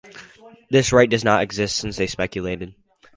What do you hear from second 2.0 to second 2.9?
speculated.